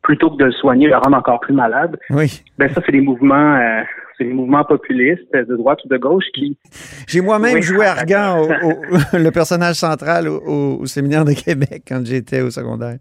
plutôt 0.07 0.31
que 0.31 0.37
de 0.37 0.45
le 0.47 0.53
soigner, 0.53 0.87
le 0.89 0.97
rendre 0.97 1.17
encore 1.19 1.41
plus 1.41 1.53
malade. 1.55 1.99
Oui. 2.11 2.43
Ben 2.59 2.69
ça, 2.73 2.81
c'est 2.87 2.93
des 2.93 3.01
mouvements, 3.01 3.57
euh, 3.57 3.83
c'est 4.17 4.25
des 4.25 4.33
mouvements 4.33 4.65
populistes 4.65 5.31
de 5.35 5.57
droite 5.57 5.81
ou 5.85 5.89
de 5.89 5.97
gauche 5.99 6.25
qui. 6.33 6.57
J'ai 7.09 7.21
moi-même 7.21 7.55
Oui, 7.57 7.63
joué 7.63 7.85
Argan, 7.87 8.39
au- 8.41 8.69
au- 8.71 8.77
le 9.27 9.31
personnage 9.31 9.75
central 9.77 10.29
au, 10.29 10.87
séminaire 10.87 11.25
de 11.25 11.33
Québec 11.33 11.83
quand 11.89 12.01
j'étais 12.07 12.41
au 12.41 12.51
secondaire. 12.51 12.99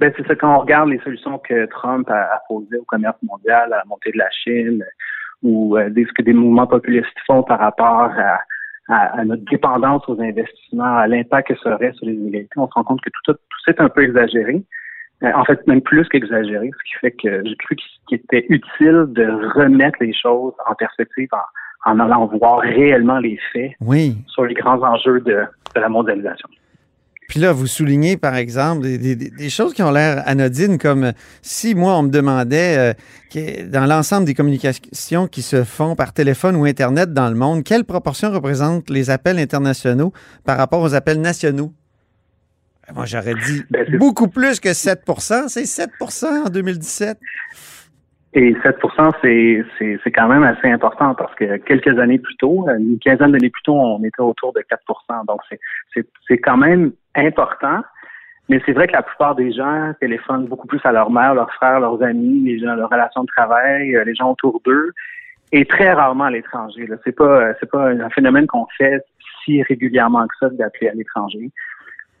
Ben 0.00 0.12
c'est 0.16 0.26
ça 0.26 0.34
quand 0.34 0.54
on 0.56 0.58
regarde 0.60 0.90
les 0.90 0.98
solutions 1.00 1.38
que 1.38 1.66
Trump 1.66 2.10
a, 2.10 2.20
a 2.34 2.42
posées 2.48 2.76
au 2.78 2.84
commerce 2.84 3.16
mondial, 3.22 3.72
à 3.72 3.76
la 3.78 3.84
montée 3.86 4.10
de 4.12 4.18
la 4.18 4.28
Chine, 4.30 4.84
ou 5.42 5.76
euh, 5.78 5.88
des- 5.88 6.04
ce 6.04 6.12
que 6.12 6.22
des 6.22 6.34
mouvements 6.34 6.66
populistes 6.66 7.06
font 7.26 7.42
par 7.42 7.58
rapport 7.60 8.10
à, 8.18 8.40
à- 8.88 9.20
à 9.20 9.24
notre 9.24 9.44
dépendance 9.50 10.02
aux 10.08 10.20
investissements, 10.20 10.96
à 10.98 11.06
l'impact 11.06 11.48
que 11.48 11.54
ça 11.62 11.74
aurait 11.74 11.92
sur 11.94 12.06
les 12.06 12.12
inégalités, 12.14 12.50
on 12.58 12.66
se 12.68 12.72
rend 12.74 12.84
compte 12.84 13.00
que 13.00 13.08
tout, 13.10 13.32
ça- 13.32 13.34
tout 13.34 13.58
ça 13.64 13.70
est 13.72 13.80
un 13.80 13.88
peu 13.88 14.02
exagéré. 14.02 14.62
Euh, 15.22 15.30
en 15.34 15.44
fait, 15.44 15.64
même 15.66 15.80
plus 15.82 16.08
qu'exagéré, 16.08 16.70
ce 16.76 16.82
qui 16.90 16.98
fait 17.00 17.12
que 17.12 17.42
j'ai 17.48 17.56
cru 17.56 17.76
qu'il 18.08 18.18
était 18.18 18.44
utile 18.48 19.04
de 19.08 19.24
remettre 19.56 19.98
les 20.00 20.12
choses 20.12 20.52
en 20.68 20.74
perspective 20.74 21.28
en, 21.86 21.92
en 21.92 22.00
allant 22.00 22.26
voir 22.26 22.58
réellement 22.60 23.18
les 23.18 23.38
faits 23.52 23.72
Oui. 23.80 24.16
sur 24.26 24.44
les 24.44 24.54
grands 24.54 24.82
enjeux 24.82 25.20
de, 25.20 25.44
de 25.76 25.80
la 25.80 25.88
mondialisation. 25.88 26.48
Puis 27.28 27.40
là, 27.40 27.52
vous 27.52 27.66
soulignez, 27.68 28.16
par 28.18 28.34
exemple, 28.36 28.82
des, 28.82 28.98
des- 28.98 29.14
des 29.30 29.48
choses 29.48 29.72
qui 29.72 29.82
ont 29.82 29.90
l'air 29.92 30.22
anodines, 30.26 30.76
comme 30.76 31.12
si 31.40 31.74
moi, 31.74 31.96
on 31.96 32.02
me 32.02 32.10
demandait, 32.10 32.94
euh, 33.34 33.68
dans 33.70 33.86
l'ensemble 33.86 34.26
des 34.26 34.34
communications 34.34 35.28
qui 35.28 35.40
se 35.40 35.64
font 35.64 35.94
par 35.94 36.12
téléphone 36.12 36.56
ou 36.56 36.64
Internet 36.66 37.14
dans 37.14 37.28
le 37.30 37.34
monde, 37.36 37.62
quelle 37.64 37.84
proportion 37.84 38.30
représentent 38.30 38.90
les 38.90 39.08
appels 39.08 39.38
internationaux 39.38 40.12
par 40.44 40.58
rapport 40.58 40.82
aux 40.82 40.94
appels 40.94 41.20
nationaux? 41.22 41.72
Moi, 42.94 43.04
j'aurais 43.06 43.34
dit 43.34 43.62
Ben, 43.70 43.96
beaucoup 43.98 44.28
plus 44.28 44.60
que 44.60 44.72
7 44.72 45.02
C'est 45.48 45.64
7 45.64 45.90
en 46.44 46.48
2017. 46.48 47.18
Et 48.34 48.56
7 48.62 48.76
c'est 49.78 50.10
quand 50.12 50.28
même 50.28 50.42
assez 50.42 50.68
important 50.68 51.14
parce 51.14 51.34
que 51.34 51.58
quelques 51.58 51.98
années 51.98 52.18
plus 52.18 52.36
tôt, 52.36 52.66
une 52.68 52.98
quinzaine 52.98 53.32
d'années 53.32 53.50
plus 53.50 53.62
tôt, 53.62 53.74
on 53.74 54.02
était 54.04 54.22
autour 54.22 54.54
de 54.54 54.60
4% 54.60 55.26
Donc 55.26 55.40
c'est 55.94 56.38
quand 56.38 56.56
même 56.56 56.92
important. 57.14 57.82
Mais 58.48 58.60
c'est 58.66 58.72
vrai 58.72 58.86
que 58.86 58.92
la 58.92 59.02
plupart 59.02 59.34
des 59.34 59.52
gens 59.52 59.92
téléphonent 60.00 60.46
beaucoup 60.46 60.66
plus 60.66 60.80
à 60.84 60.92
leur 60.92 61.10
mère, 61.10 61.34
leurs 61.34 61.52
frères, 61.52 61.80
leurs 61.80 62.02
amis, 62.02 62.40
les 62.40 62.58
gens, 62.58 62.74
leurs 62.74 62.90
relations 62.90 63.22
de 63.22 63.28
travail, 63.28 63.94
euh, 63.94 64.04
les 64.04 64.14
gens 64.14 64.32
autour 64.32 64.60
d'eux, 64.64 64.92
et 65.52 65.64
très 65.64 65.92
rarement 65.92 66.24
à 66.24 66.30
l'étranger. 66.30 66.88
C'est 67.04 67.16
pas 67.16 67.24
euh, 67.24 67.52
c'est 67.60 67.70
pas 67.70 67.90
un 67.90 68.10
phénomène 68.10 68.46
qu'on 68.46 68.66
fait 68.76 69.04
si 69.44 69.62
régulièrement 69.62 70.26
que 70.26 70.34
ça 70.40 70.48
d'appeler 70.50 70.88
à 70.88 70.94
l'étranger. 70.94 71.50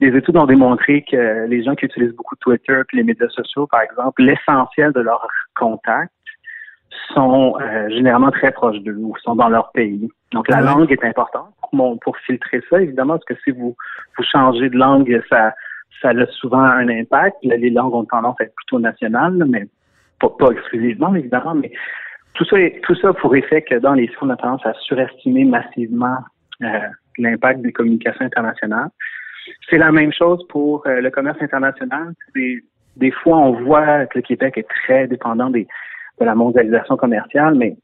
Les 0.02 0.16
études 0.18 0.36
ont 0.36 0.46
démontré 0.46 1.04
que 1.08 1.46
les 1.46 1.62
gens 1.62 1.76
qui 1.76 1.86
utilisent 1.86 2.14
beaucoup 2.16 2.34
Twitter 2.40 2.80
et 2.92 2.96
les 2.96 3.04
médias 3.04 3.28
sociaux, 3.28 3.68
par 3.68 3.82
exemple, 3.82 4.20
l'essentiel 4.20 4.90
de 4.92 5.00
leurs 5.00 5.28
contacts 5.54 6.10
sont 7.14 7.56
euh, 7.60 7.88
généralement 7.88 8.32
très 8.32 8.50
proches 8.50 8.80
d'eux 8.80 8.96
ou 8.98 9.14
sont 9.22 9.36
dans 9.36 9.48
leur 9.48 9.70
pays. 9.70 10.10
Donc 10.32 10.48
la 10.48 10.56
Ouais. 10.58 10.64
langue 10.64 10.90
est 10.90 11.04
importante 11.04 11.54
pour, 12.02 12.18
filtrer 12.26 12.60
ça, 12.68 12.82
évidemment, 12.82 13.14
parce 13.14 13.24
que 13.26 13.34
si 13.44 13.52
vous, 13.52 13.76
vous 14.18 14.24
changez 14.24 14.68
de 14.70 14.76
langue, 14.76 15.22
ça, 15.30 15.54
ça 16.00 16.08
a 16.10 16.26
souvent 16.40 16.58
un 16.64 16.88
impact. 16.88 17.36
Là, 17.44 17.56
les 17.56 17.70
langues 17.70 17.94
ont 17.94 18.04
tendance 18.04 18.34
à 18.40 18.44
être 18.44 18.54
plutôt 18.56 18.80
nationales, 18.80 19.44
mais 19.48 19.66
pas, 20.20 20.30
pas 20.30 20.50
exclusivement, 20.50 21.14
évidemment, 21.14 21.54
mais 21.54 21.70
tout 22.34 22.44
ça, 22.44 22.58
est- 22.58 22.80
tout 22.82 22.96
ça 22.96 23.10
a 23.10 23.12
pour 23.14 23.36
effet 23.36 23.62
que 23.62 23.76
dans 23.76 23.94
les 23.94 24.08
faits, 24.08 24.18
on 24.22 24.30
a 24.30 24.36
tendance 24.36 24.66
à 24.66 24.72
surestimer 24.74 25.44
massivement 25.44 26.18
euh, 26.62 26.88
l'impact 27.18 27.60
des 27.62 27.72
communications 27.72 28.24
internationales. 28.24 28.88
C'est 29.68 29.78
la 29.78 29.92
même 29.92 30.12
chose 30.12 30.40
pour 30.48 30.86
euh, 30.86 31.00
le 31.00 31.10
commerce 31.10 31.38
international. 31.40 32.12
Des, 32.34 32.62
des 32.96 33.10
fois, 33.10 33.38
on 33.38 33.62
voit 33.64 34.06
que 34.06 34.18
le 34.18 34.22
Québec 34.22 34.54
est 34.58 34.68
très 34.68 35.06
dépendant 35.08 35.50
des, 35.50 35.66
de 36.20 36.24
la 36.24 36.34
mondialisation 36.34 36.96
commerciale, 36.96 37.54
mais 37.54 37.76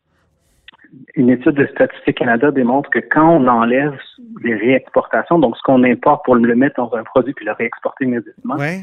une 1.16 1.28
étude 1.30 1.52
de 1.54 1.66
Statistique 1.66 2.16
Canada 2.18 2.50
démontre 2.50 2.88
que 2.90 2.98
quand 3.00 3.28
on 3.36 3.46
enlève 3.46 3.94
les 4.42 4.54
réexportations, 4.54 5.38
donc 5.38 5.56
ce 5.56 5.62
qu'on 5.62 5.84
importe 5.84 6.24
pour 6.24 6.34
le 6.36 6.54
mettre 6.54 6.76
dans 6.76 6.94
un 6.94 7.04
produit 7.04 7.34
puis 7.34 7.44
le 7.44 7.52
réexporter 7.52 8.04
immédiatement, 8.06 8.56
Oui. 8.58 8.82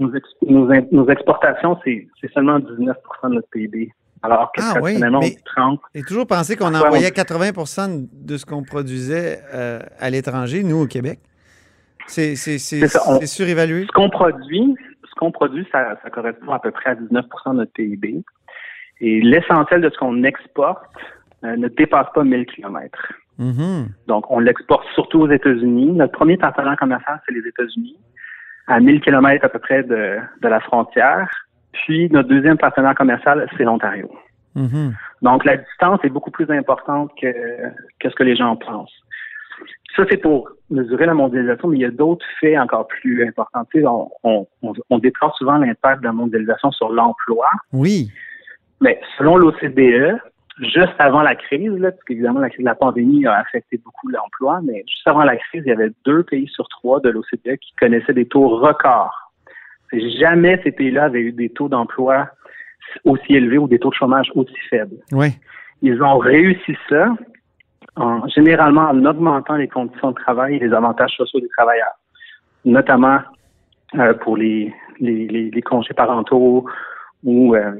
nos, 0.00 0.12
ex- 0.14 0.28
nos, 0.48 0.70
in- 0.72 0.86
nos 0.90 1.08
exportations, 1.08 1.78
c'est 1.84 2.08
seulement 2.32 2.58
19% 2.58 2.94
de 3.30 3.34
notre 3.34 3.48
PIB. 3.50 3.92
Alors 4.22 4.50
que 4.52 4.60
Ah 4.62 4.72
oui, 4.76 4.80
traditionnellement, 4.80 5.18
on 5.18 5.22
dit 5.22 5.36
30 5.44 5.80
J'ai 5.94 6.02
toujours 6.02 6.26
pensé 6.26 6.56
qu'on 6.56 6.72
Ouais, 6.72 6.80
on- 6.82 6.86
envoyait 6.86 7.10
80 7.10 7.50
de 8.12 8.36
ce 8.38 8.46
qu'on 8.46 8.62
produisait 8.64 9.38
euh, 9.52 9.80
à 10.00 10.08
l'étranger, 10.10 10.62
nous, 10.64 10.80
au 10.82 10.86
Québec. 10.86 11.20
C'est 12.06 12.36
surévalué? 12.36 13.86
Ce 13.86 13.92
qu'on 13.92 14.10
produit, 14.10 14.76
ce 15.08 15.14
qu'on 15.16 15.30
produit, 15.30 15.66
ça, 15.72 15.96
ça 16.02 16.10
correspond 16.10 16.52
à 16.52 16.58
peu 16.58 16.70
près 16.70 16.90
à 16.90 16.94
19% 16.94 17.52
de 17.52 17.56
notre 17.56 17.72
PIB. 17.72 18.22
Et 19.00 19.20
l'essentiel 19.20 19.80
de 19.80 19.90
ce 19.90 19.98
qu'on 19.98 20.22
exporte 20.22 20.84
euh, 21.44 21.56
ne 21.56 21.68
dépasse 21.68 22.06
pas 22.14 22.24
1000 22.24 22.46
kilomètres. 22.46 23.12
Mhm. 23.38 23.88
Donc, 24.06 24.30
on 24.30 24.38
l'exporte 24.38 24.86
surtout 24.94 25.20
aux 25.20 25.30
États-Unis. 25.30 25.92
Notre 25.92 26.12
premier 26.12 26.36
partenaire 26.36 26.76
commercial, 26.76 27.20
c'est 27.26 27.34
les 27.34 27.46
États-Unis, 27.46 27.98
à 28.66 28.80
1000 28.80 29.00
kilomètres 29.00 29.44
à 29.44 29.48
peu 29.48 29.58
près 29.58 29.82
de, 29.82 30.18
de 30.42 30.48
la 30.48 30.60
frontière. 30.60 31.28
Puis, 31.72 32.08
notre 32.10 32.28
deuxième 32.28 32.56
partenaire 32.56 32.94
commercial, 32.94 33.48
c'est 33.56 33.64
l'Ontario. 33.64 34.10
Mhm. 34.54 34.94
Donc, 35.22 35.44
la 35.44 35.56
distance 35.56 36.00
est 36.04 36.08
beaucoup 36.08 36.30
plus 36.30 36.48
importante 36.50 37.10
que, 37.20 37.32
que 37.98 38.08
ce 38.08 38.14
que 38.14 38.22
les 38.22 38.36
gens 38.36 38.56
pensent. 38.56 39.03
Ça, 39.96 40.04
c'est 40.10 40.16
pour 40.16 40.48
mesurer 40.70 41.06
la 41.06 41.14
mondialisation, 41.14 41.68
mais 41.68 41.78
il 41.78 41.82
y 41.82 41.86
a 41.86 41.90
d'autres 41.90 42.26
faits 42.40 42.58
encore 42.58 42.88
plus 42.88 43.26
importants. 43.26 43.64
Tu 43.72 43.80
sais, 43.80 43.86
on, 43.86 44.46
on, 44.90 44.98
déplore 44.98 45.36
souvent 45.36 45.56
l'impact 45.56 46.00
de 46.00 46.06
la 46.06 46.12
mondialisation 46.12 46.72
sur 46.72 46.90
l'emploi, 46.92 47.46
Oui. 47.72 48.10
mais 48.80 49.00
selon 49.16 49.36
l'OCDE, 49.36 50.18
juste 50.58 50.94
avant 50.98 51.22
la 51.22 51.36
crise, 51.36 51.72
là, 51.78 51.92
parce 51.92 52.02
qu'évidemment, 52.04 52.40
la 52.40 52.50
crise 52.50 52.64
de 52.64 52.68
la 52.70 52.74
pandémie 52.74 53.26
a 53.26 53.34
affecté 53.34 53.78
beaucoup 53.84 54.08
l'emploi, 54.08 54.60
mais 54.64 54.84
juste 54.88 55.06
avant 55.06 55.22
la 55.22 55.36
crise, 55.36 55.62
il 55.64 55.68
y 55.68 55.72
avait 55.72 55.90
deux 56.04 56.24
pays 56.24 56.48
sur 56.48 56.66
trois 56.68 57.00
de 57.00 57.10
l'OCDE 57.10 57.56
qui 57.58 57.72
connaissaient 57.78 58.14
des 58.14 58.26
taux 58.26 58.48
records. 58.48 59.32
Jamais 59.92 60.60
ces 60.64 60.72
pays-là 60.72 61.04
avaient 61.04 61.20
eu 61.20 61.32
des 61.32 61.50
taux 61.50 61.68
d'emploi 61.68 62.28
aussi 63.04 63.34
élevés 63.34 63.58
ou 63.58 63.68
des 63.68 63.78
taux 63.78 63.90
de 63.90 63.94
chômage 63.94 64.30
aussi 64.34 64.56
faibles. 64.68 64.96
Oui. 65.12 65.28
Ils 65.82 66.02
ont 66.02 66.18
réussi 66.18 66.76
ça 66.88 67.14
en 67.96 68.26
généralement 68.28 68.88
en 68.88 69.04
augmentant 69.04 69.56
les 69.56 69.68
conditions 69.68 70.10
de 70.10 70.16
travail 70.16 70.56
et 70.56 70.58
les 70.58 70.72
avantages 70.72 71.14
sociaux 71.16 71.40
des 71.40 71.48
travailleurs, 71.48 71.94
notamment 72.64 73.20
euh, 73.96 74.14
pour 74.14 74.36
les, 74.36 74.74
les, 75.00 75.26
les, 75.28 75.62
congés 75.62 75.94
parentaux 75.94 76.66
ou 77.22 77.54
euh, 77.54 77.72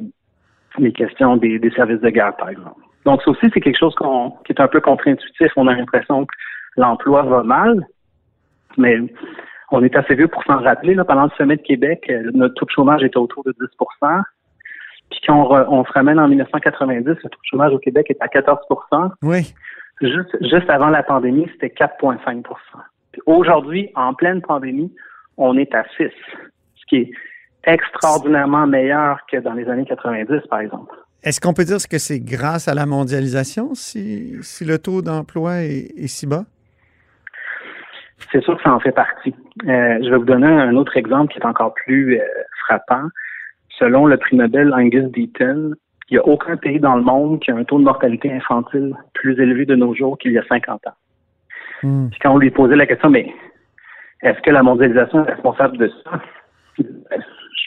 les 0.78 0.92
questions 0.92 1.37
des, 1.37 1.59
des 1.59 1.71
services 1.71 2.00
de 2.00 2.11
garde, 2.11 2.37
par 2.37 2.49
exemple. 2.50 2.80
Donc, 3.04 3.23
ça 3.23 3.30
aussi, 3.30 3.47
c'est 3.52 3.61
quelque 3.61 3.78
chose 3.78 3.94
qu'on, 3.97 4.30
qui 4.44 4.52
est 4.52 4.61
un 4.61 4.68
peu 4.68 4.80
contre-intuitif. 4.80 5.50
On 5.56 5.66
a 5.66 5.75
l'impression 5.75 6.25
que 6.25 6.35
l'emploi 6.76 7.23
va 7.23 7.42
mal, 7.42 7.87
mais 8.78 8.99
on 9.71 9.83
est 9.83 9.94
assez 9.97 10.14
vieux 10.14 10.28
pour 10.28 10.42
s'en 10.44 10.59
rappeler. 10.59 10.94
Là, 10.94 11.04
pendant 11.04 11.25
le 11.25 11.30
sommet 11.37 11.56
de 11.56 11.62
Québec, 11.62 12.04
euh, 12.09 12.30
notre 12.33 12.54
taux 12.54 12.66
de 12.66 12.71
chômage 12.71 13.02
était 13.02 13.18
autour 13.18 13.44
de 13.44 13.52
10% 13.52 14.23
Puis 15.11 15.21
quand 15.26 15.49
on, 15.50 15.78
on 15.80 15.85
se 15.85 15.92
ramène 15.92 16.18
en 16.18 16.28
1990, 16.28 17.04
le 17.06 17.14
taux 17.14 17.28
de 17.28 17.35
chômage 17.42 17.73
au 17.73 17.78
Québec 17.78 18.06
est 18.09 18.23
à 18.23 18.26
14% 18.26 19.11
Oui. 19.23 19.54
Juste, 20.01 20.37
juste 20.41 20.69
avant 20.69 20.89
la 20.89 21.03
pandémie, 21.03 21.47
c'était 21.53 21.75
4,5 21.75 22.43
Puis 23.13 23.23
Aujourd'hui, 23.27 23.91
en 23.95 24.15
pleine 24.15 24.43
pandémie, 24.43 24.93
on 25.37 25.57
est 25.57 25.75
à 25.75 25.85
6 25.97 26.11
ce 26.85 26.87
qui 26.89 26.97
est 26.97 27.11
extraordinairement 27.67 28.67
meilleur 28.67 29.19
que 29.31 29.39
dans 29.39 29.55
les 29.55 29.69
années 29.69 29.87
90, 29.87 30.47
par 30.49 30.61
exemple. 30.61 30.95
Est-ce 31.23 31.41
qu'on 31.41 31.55
peut 31.55 31.65
dire 31.65 31.79
que 31.91 31.99
c'est 31.99 32.21
grâce 32.21 32.69
à 32.69 32.75
la 32.75 32.85
mondialisation 32.85 33.75
si, 33.75 34.37
si 34.43 34.65
le 34.65 34.79
taux 34.79 35.01
d'emploi 35.01 35.63
est, 35.63 35.91
est 35.97 36.07
si 36.07 36.27
bas? 36.27 36.45
C'est 38.31 38.43
sûr 38.43 38.57
que 38.57 38.63
ça 38.63 38.73
en 38.73 38.81
fait 38.81 38.93
partie. 38.93 39.35
Euh, 39.67 39.99
je 40.03 40.11
vais 40.11 40.17
vous 40.17 40.25
donner 40.25 40.47
un 40.47 40.75
autre 40.77 40.97
exemple 40.97 41.33
qui 41.33 41.39
est 41.39 41.47
encore 41.47 41.73
plus 41.75 42.19
euh, 42.19 42.25
frappant. 42.67 43.09
Selon 43.79 44.07
le 44.07 44.17
prix 44.19 44.37
Nobel 44.37 44.73
Angus 44.73 45.11
Deaton, 45.11 45.73
il 46.11 46.14
n'y 46.14 46.18
a 46.18 46.26
aucun 46.26 46.56
pays 46.56 46.80
dans 46.80 46.96
le 46.96 47.02
monde 47.02 47.40
qui 47.40 47.50
a 47.50 47.56
un 47.56 47.64
taux 47.64 47.78
de 47.78 47.84
mortalité 47.84 48.32
infantile 48.32 48.94
plus 49.14 49.40
élevé 49.40 49.64
de 49.64 49.75
nos 49.75 49.94
jours 49.94 50.18
qu'il 50.18 50.32
y 50.32 50.38
a 50.38 50.44
50 50.46 50.87
ans. 50.87 50.90
Hmm. 51.82 52.08
Puis 52.11 52.18
quand 52.20 52.32
on 52.32 52.38
lui 52.38 52.50
posait 52.50 52.76
la 52.76 52.87
question, 52.87 53.11
mais 53.11 53.32
est-ce 54.23 54.40
que 54.40 54.50
la 54.50 54.62
mondialisation 54.62 55.25
est 55.25 55.32
responsable 55.32 55.78
de 55.78 55.90
ça? 56.04 56.20
Je 56.78 56.84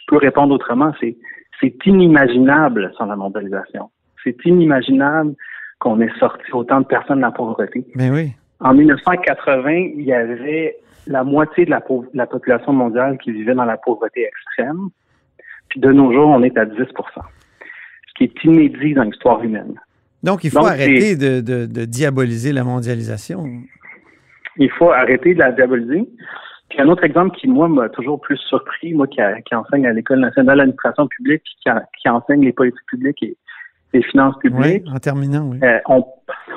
peux 0.08 0.18
répondre 0.18 0.54
autrement, 0.54 0.94
c'est 1.00 1.18
c'est 1.60 1.76
inimaginable 1.86 2.92
sans 2.98 3.06
la 3.06 3.16
mondialisation. 3.16 3.90
C'est 4.24 4.38
inimaginable 4.46 5.34
qu'on 5.80 6.00
ait 6.02 6.12
sorti 6.20 6.52
autant 6.54 6.82
de 6.82 6.86
personnes 6.86 7.18
de 7.18 7.22
la 7.22 7.32
pauvreté. 7.32 7.86
Mais 7.96 8.12
oui. 8.12 8.34
En 8.60 8.74
1980, 8.74 9.72
il 9.96 10.02
y 10.02 10.14
avait 10.14 10.78
la 11.08 11.24
moitié 11.24 11.66
de 11.66 11.70
la, 11.72 11.82
pauvre- 11.82 12.10
la 12.14 12.28
population 12.28 12.74
mondiale 12.74 13.18
qui 13.18 13.32
vivait 13.32 13.54
dans 13.54 13.66
la 13.66 13.78
pauvreté 13.78 14.26
extrême. 14.26 14.90
Puis 15.70 15.80
de 15.80 15.92
nos 15.92 16.12
jours, 16.12 16.30
on 16.30 16.44
est 16.44 16.58
à 16.58 16.66
10 16.66 16.78
ce 16.78 16.94
qui 18.18 18.24
est 18.26 18.44
inédit 18.44 18.94
dans 18.94 19.04
l'histoire 19.04 19.42
humaine. 19.44 19.80
Donc, 20.24 20.44
il 20.44 20.50
faut 20.50 20.60
Donc, 20.60 20.70
arrêter 20.70 21.16
de, 21.16 21.42
de- 21.42 21.66
de 21.66 21.86
diaboliser 21.86 22.52
la 22.52 22.64
mondialisation. 22.64 23.46
Il 24.58 24.72
faut 24.72 24.92
arrêter 24.92 25.34
de 25.36 25.40
la 25.40 25.52
diaboliser. 25.52 26.10
Puis 26.70 26.82
un 26.82 26.88
autre 26.90 27.04
exemple 27.04 27.38
qui, 27.38 27.48
moi, 27.48 27.68
m'a 27.70 27.88
toujours 27.90 28.20
plus 28.20 28.38
surpris, 28.38 28.94
moi 28.94 29.08
qui, 29.08 29.22
qui 29.46 29.56
enseigne 29.56 29.88
à 29.88 29.94
l'École 29.94 30.20
nationale 30.20 30.58
d'administration 30.58 31.08
publique, 31.08 31.44
qui, 31.44 31.70
qui, 32.02 32.10
enseigne 32.10 32.44
les 32.44 32.52
politiques 32.52 32.86
publiques 32.88 33.24
et 33.24 33.38
les 33.94 34.04
finances 34.04 34.36
publiques. 34.40 34.84
Oui, 34.86 34.94
en 34.94 34.98
terminant, 35.00 35.50
oui. 35.50 35.60
Euh, 35.64 35.80
on, 35.88 36.06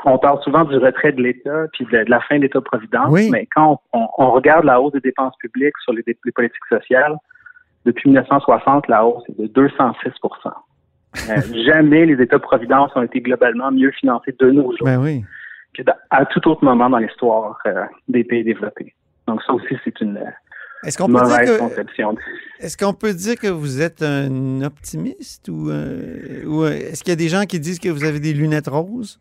on, 0.04 0.18
parle 0.18 0.42
souvent 0.42 0.64
du 0.64 0.76
retrait 0.78 1.12
de 1.12 1.22
l'État 1.22 1.66
puis 1.72 1.86
de, 1.92 1.98
la 2.08 2.20
fin 2.22 2.38
de 2.38 2.42
l'État-providence, 2.42 3.10
Oui. 3.10 3.28
mais 3.30 3.46
quand 3.54 3.80
on, 3.92 4.08
on, 4.18 4.30
regarde 4.32 4.64
la 4.64 4.80
hausse 4.80 4.92
des 4.94 5.00
dépenses 5.00 5.36
publiques 5.38 5.76
sur 5.84 5.92
les, 5.92 6.02
les 6.06 6.32
politiques 6.32 6.66
sociales, 6.68 7.14
depuis 7.84 8.08
1960, 8.08 8.88
la 8.88 9.06
hausse 9.06 9.22
est 9.28 9.40
de 9.40 9.46
206 9.46 10.10
euh, 11.28 11.64
Jamais 11.66 12.06
les 12.06 12.22
États-providence 12.22 12.90
ont 12.94 13.02
été 13.02 13.20
globalement 13.20 13.70
mieux 13.72 13.90
financés 13.92 14.34
de 14.38 14.50
nos 14.50 14.70
jours 14.76 14.84
Ben 14.84 15.00
oui. 15.00 15.24
que 15.74 15.82
dans- 15.82 15.94
à 16.10 16.24
tout 16.26 16.46
autre 16.48 16.64
moment 16.64 16.88
dans 16.90 16.98
l'histoire 16.98 17.58
euh, 17.66 17.84
des 18.08 18.24
pays 18.24 18.44
développés. 18.44 18.94
Donc 19.26 19.42
ça 19.42 19.52
aussi, 19.52 19.76
c'est 19.84 20.00
une 20.00 20.20
Est-ce 20.84 20.96
qu'on 20.98 21.06
peut 21.06 21.14
dire 21.14 21.22
mauvaise 21.24 21.50
que 21.50 21.58
conception. 21.58 22.16
est-ce 22.60 22.76
qu'on 22.76 22.94
peut 22.94 23.12
dire 23.12 23.36
que 23.36 23.48
vous 23.48 23.80
êtes 23.80 24.02
un 24.02 24.62
optimiste 24.62 25.48
ou, 25.48 25.70
euh, 25.70 26.44
ou, 26.46 26.64
est-ce 26.66 27.02
qu'il 27.02 27.10
y 27.10 27.14
a 27.14 27.16
des 27.16 27.28
gens 27.28 27.44
qui 27.44 27.58
disent 27.60 27.78
que 27.78 27.88
vous 27.88 28.04
avez 28.04 28.20
des 28.20 28.32
lunettes 28.32 28.68
roses? 28.68 29.20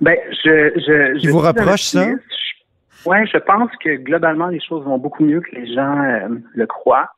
Ben, 0.00 0.16
je, 0.44 0.72
je, 0.76 1.20
je 1.22 1.30
vous 1.30 1.38
reproche 1.38 1.82
ça? 1.82 2.00
optimiste. 2.00 2.24
Je- 2.28 3.38
pense 3.38 3.70
que 3.82 3.96
globalement, 3.96 4.48
les 4.48 4.60
choses 4.60 4.84
vont 4.84 4.98
beaucoup 4.98 5.24
mieux 5.24 5.40
que 5.40 5.54
les 5.54 5.72
gens 5.74 5.96
le 6.54 6.66
croient. 6.66 7.08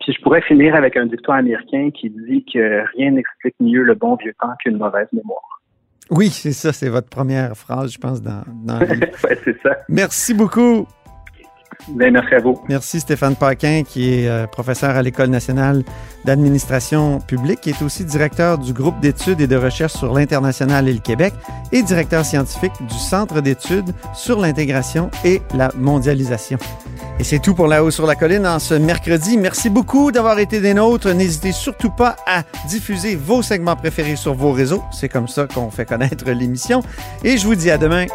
Puis 0.00 0.12
je 0.12 0.20
pourrais 0.22 0.42
finir 0.42 0.74
avec 0.74 0.96
un 0.96 1.06
dicton 1.06 1.32
américain 1.32 1.90
qui 1.90 2.10
dit 2.10 2.44
que 2.52 2.84
rien 2.96 3.12
n'explique 3.12 3.54
mieux 3.60 3.82
le 3.82 3.94
bon 3.94 4.16
vieux 4.16 4.34
temps 4.40 4.52
qu'une 4.62 4.76
mauvaise 4.76 5.08
mémoire. 5.12 5.62
Oui, 6.10 6.28
c'est 6.28 6.52
ça, 6.52 6.72
c'est 6.72 6.90
votre 6.90 7.08
première 7.08 7.56
phrase, 7.56 7.92
je 7.92 7.98
pense, 7.98 8.20
dans, 8.20 8.42
dans 8.64 8.78
ouais, 8.80 9.38
c'est 9.44 9.60
ça. 9.62 9.76
Merci 9.88 10.34
beaucoup. 10.34 10.86
Ben, 11.88 12.12
merci 12.12 12.34
à 12.34 12.38
vous. 12.40 12.60
Merci 12.68 13.00
Stéphane 13.00 13.36
Paquin, 13.36 13.82
qui 13.86 14.14
est 14.14 14.28
euh, 14.28 14.46
professeur 14.46 14.96
à 14.96 15.02
l'École 15.02 15.28
nationale 15.28 15.84
d'administration 16.24 17.20
publique, 17.20 17.60
qui 17.60 17.70
est 17.70 17.82
aussi 17.82 18.04
directeur 18.04 18.58
du 18.58 18.72
groupe 18.72 19.00
d'études 19.00 19.40
et 19.40 19.46
de 19.46 19.56
recherche 19.56 19.92
sur 19.92 20.14
l'international 20.14 20.88
et 20.88 20.92
le 20.92 21.00
Québec 21.00 21.34
et 21.72 21.82
directeur 21.82 22.24
scientifique 22.24 22.72
du 22.88 22.98
Centre 22.98 23.40
d'études 23.40 23.92
sur 24.14 24.40
l'intégration 24.40 25.10
et 25.24 25.42
la 25.54 25.70
mondialisation. 25.76 26.58
Et 27.20 27.24
c'est 27.24 27.38
tout 27.38 27.54
pour 27.54 27.68
La 27.68 27.84
Haut 27.84 27.90
sur 27.90 28.06
la 28.06 28.16
Colline 28.16 28.46
en 28.46 28.58
ce 28.58 28.74
mercredi. 28.74 29.38
Merci 29.38 29.70
beaucoup 29.70 30.10
d'avoir 30.10 30.38
été 30.38 30.60
des 30.60 30.74
nôtres. 30.74 31.12
N'hésitez 31.14 31.52
surtout 31.52 31.90
pas 31.90 32.16
à 32.26 32.42
diffuser 32.68 33.14
vos 33.14 33.42
segments 33.42 33.76
préférés 33.76 34.16
sur 34.16 34.34
vos 34.34 34.52
réseaux. 34.52 34.82
C'est 34.90 35.08
comme 35.08 35.28
ça 35.28 35.46
qu'on 35.46 35.70
fait 35.70 35.84
connaître 35.84 36.28
l'émission. 36.30 36.82
Et 37.22 37.36
je 37.36 37.46
vous 37.46 37.54
dis 37.54 37.70
à 37.70 37.78
demain. 37.78 38.06